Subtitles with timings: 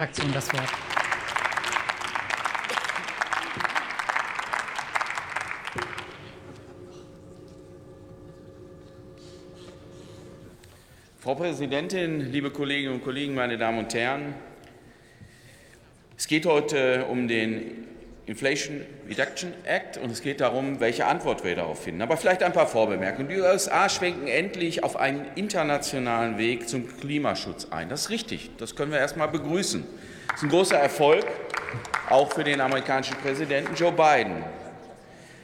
[0.00, 0.62] Fraktion das Wort.
[11.18, 14.36] Frau Präsidentin, liebe Kolleginnen und Kollegen, meine Damen und Herren!
[16.16, 17.87] Es geht heute um den
[18.28, 22.02] Inflation Reduction Act und es geht darum, welche Antwort wir darauf finden.
[22.02, 23.26] Aber vielleicht ein paar Vorbemerkungen.
[23.30, 27.88] Die USA schwenken endlich auf einen internationalen Weg zum Klimaschutz ein.
[27.88, 28.50] Das ist richtig.
[28.58, 29.82] Das können wir erst mal begrüßen.
[30.26, 31.24] Das ist ein großer Erfolg,
[32.10, 34.44] auch für den amerikanischen Präsidenten Joe Biden.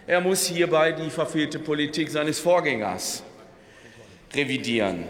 [0.07, 3.23] Er muss hierbei die verfehlte Politik seines Vorgängers
[4.35, 5.05] revidieren.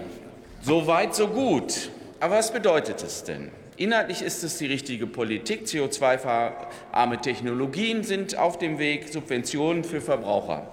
[0.62, 1.91] So weit, so gut.
[2.20, 3.51] Aber was bedeutet es denn?
[3.77, 5.66] Inhaltlich ist es die richtige Politik.
[5.66, 10.69] CO2-arme Technologien sind auf dem Weg, Subventionen für Verbraucher.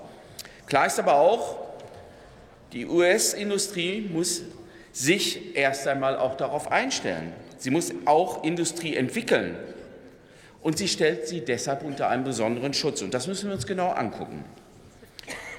[0.68, 1.58] Klar ist aber auch,
[2.74, 4.44] die US-Industrie muss
[4.92, 7.34] sich erst einmal auch darauf einstellen.
[7.58, 9.56] Sie muss auch Industrie entwickeln.
[10.62, 13.02] Und sie stellt sie deshalb unter einen besonderen Schutz.
[13.02, 14.46] Und das müssen wir uns genau angucken.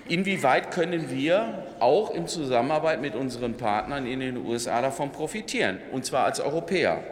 [0.09, 6.05] Inwieweit können wir auch in Zusammenarbeit mit unseren Partnern in den USA davon profitieren, und
[6.05, 7.03] zwar als Europäer?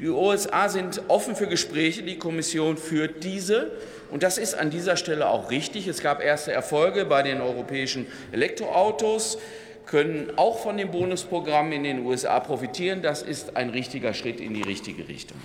[0.00, 3.70] Die USA sind offen für Gespräche, die Kommission führt diese,
[4.10, 5.86] und das ist an dieser Stelle auch richtig.
[5.86, 9.38] Es gab erste Erfolge bei den europäischen Elektroautos,
[9.84, 13.02] können auch von dem Bonusprogramm in den USA profitieren.
[13.02, 15.38] Das ist ein richtiger Schritt in die richtige Richtung.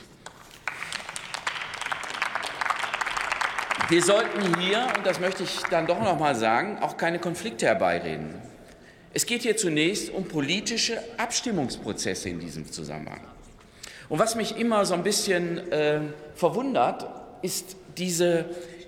[3.89, 7.65] Wir sollten hier, und das möchte ich dann doch noch mal sagen, auch keine Konflikte
[7.65, 8.33] herbeireden.
[9.13, 13.34] Es geht hier zunächst um politische Abstimmungsprozesse in diesem Zusammenhang.
[14.09, 15.99] Und was mich immer so ein bisschen äh,
[16.35, 17.07] verwundert,
[17.41, 18.45] ist diese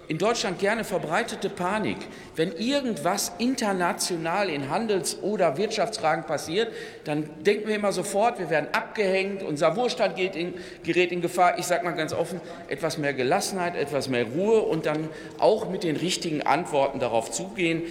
[0.10, 1.98] in Deutschland gerne verbreitete Panik,
[2.38, 6.72] wenn irgendwas international in Handels- oder Wirtschaftsfragen passiert,
[7.04, 11.60] dann denken wir immer sofort, wir werden abgehängt, unser Wohlstand in, gerät in Gefahr.
[11.60, 15.10] Ich sage mal ganz offen, etwas mehr Gelassenheit, etwas mehr Ruhe und dann
[15.40, 17.84] auch mit den richtigen Antworten darauf zugehen.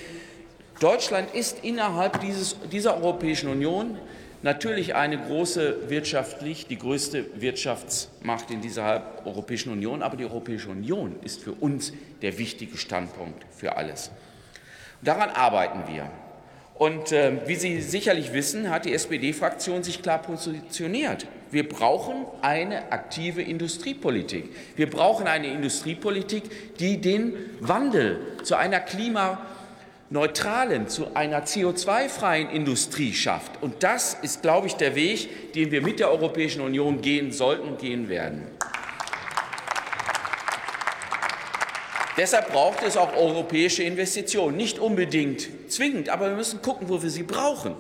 [0.80, 3.98] Deutschland ist innerhalb dieses, dieser Europäischen Union
[4.46, 11.17] natürlich eine große wirtschaftlich, die größte Wirtschaftsmacht in dieser Europäischen Union, aber die Europäische Union
[11.23, 11.92] ist für uns
[12.23, 14.11] der wichtige Standpunkt für alles.
[15.02, 16.08] Daran arbeiten wir.
[16.77, 21.27] Und äh, wie Sie sicherlich wissen, hat die SPD-Fraktion sich klar positioniert.
[21.51, 24.51] Wir brauchen eine aktive Industriepolitik.
[24.77, 29.45] Wir brauchen eine Industriepolitik, die den Wandel zu einer klima
[30.11, 33.62] neutralen, zu einer CO2-freien Industrie schafft.
[33.62, 37.68] Und das ist, glaube ich, der Weg, den wir mit der Europäischen Union gehen sollten
[37.68, 38.46] und gehen werden.
[42.16, 44.56] Deshalb braucht es auch europäische Investitionen.
[44.56, 47.77] Nicht unbedingt zwingend, aber wir müssen gucken, wo wir sie brauchen.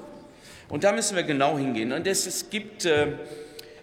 [0.68, 1.92] Und da müssen wir genau hingehen.
[1.92, 3.12] Und es, gibt äh,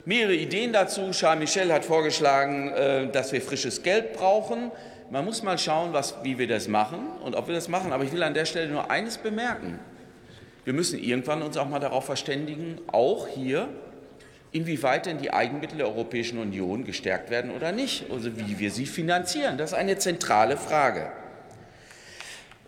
[0.06, 1.10] mehrere Ideen dazu.
[1.12, 4.72] Charles Michel hat vorgeschlagen, äh, dass wir frisches Geld brauchen.
[5.10, 7.94] Man muss mal schauen, was, wie wir das machen und ob wir das machen.
[7.94, 9.80] Aber ich will an der Stelle nur eines bemerken.
[10.66, 13.68] Wir müssen irgendwann uns auch mal darauf verständigen, auch hier,
[14.52, 18.86] inwieweit denn die Eigenmittel der Europäischen Union gestärkt werden oder nicht, also wie wir sie
[18.86, 19.58] finanzieren.
[19.58, 21.12] Das ist eine zentrale Frage.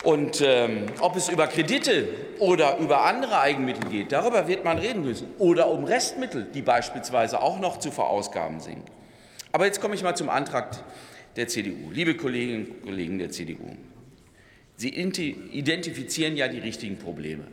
[0.03, 2.07] Und ähm, ob es über Kredite
[2.39, 5.33] oder über andere Eigenmittel geht, darüber wird man reden müssen.
[5.39, 8.83] Oder um Restmittel, die beispielsweise auch noch zu verausgaben sind.
[9.51, 10.75] Aber jetzt komme ich mal zum Antrag
[11.35, 11.91] der CDU.
[11.91, 13.75] Liebe Kolleginnen und Kollegen der CDU,
[14.77, 17.45] Sie identifizieren ja die richtigen Probleme.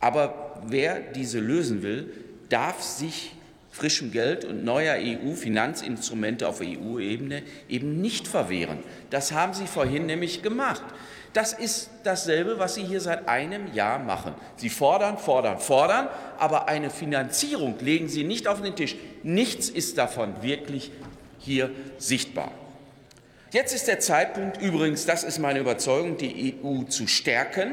[0.00, 2.10] Aber wer diese lösen will,
[2.48, 3.32] darf sich
[3.70, 8.78] frischem Geld und neuer EU-Finanzinstrumente auf EU-Ebene eben nicht verwehren.
[9.10, 10.82] Das haben Sie vorhin nämlich gemacht.
[11.32, 14.34] Das ist dasselbe, was Sie hier seit einem Jahr machen.
[14.56, 18.96] Sie fordern, fordern, fordern, aber eine Finanzierung legen Sie nicht auf den Tisch.
[19.22, 20.90] Nichts ist davon wirklich
[21.38, 22.52] hier sichtbar.
[23.52, 27.72] Jetzt ist der Zeitpunkt, übrigens, das ist meine Überzeugung, die EU zu stärken.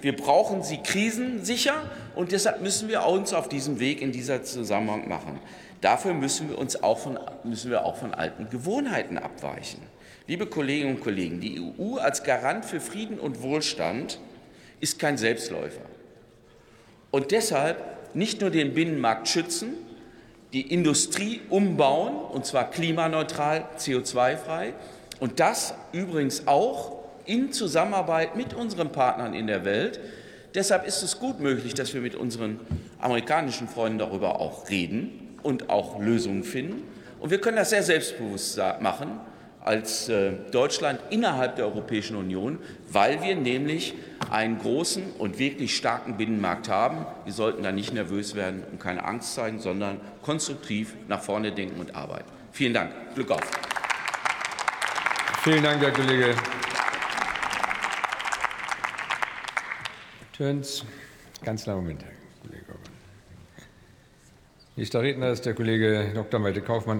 [0.00, 5.06] Wir brauchen sie krisensicher und deshalb müssen wir uns auf diesem Weg in dieser Zusammenhang
[5.06, 5.38] machen.
[5.82, 9.82] Dafür müssen wir uns auch von, müssen wir auch von alten Gewohnheiten abweichen.
[10.26, 14.18] Liebe Kolleginnen und Kollegen, die EU als Garant für Frieden und Wohlstand
[14.80, 15.84] ist kein Selbstläufer.
[17.10, 17.82] Und deshalb
[18.14, 19.74] nicht nur den Binnenmarkt schützen,
[20.54, 24.72] die Industrie umbauen, und zwar klimaneutral, CO2-frei,
[25.20, 30.00] und das übrigens auch in Zusammenarbeit mit unseren Partnern in der Welt.
[30.54, 32.58] Deshalb ist es gut möglich, dass wir mit unseren
[33.00, 36.82] amerikanischen Freunden darüber auch reden und auch Lösungen finden.
[37.20, 39.20] Und wir können das sehr selbstbewusst machen.
[39.64, 42.58] als äh, Deutschland innerhalb der Europäischen Union,
[42.90, 43.92] weil wir nämlich
[44.30, 47.04] einen großen und wirklich starken Binnenmarkt haben.
[47.24, 51.80] Wir sollten da nicht nervös werden und keine Angst zeigen, sondern konstruktiv nach vorne denken
[51.80, 52.30] und arbeiten.
[52.52, 52.92] Vielen Dank.
[53.14, 53.77] Glück auf.
[55.48, 56.34] Vielen Dank, Herr Kollege
[60.36, 60.84] Töns.
[61.42, 62.12] Ganz kleinen Moment, Herr
[62.42, 62.92] Kollege Orban.
[64.76, 66.38] Nächster Redner ist der Kollege Dr.
[66.38, 66.96] Malte Kaufmann.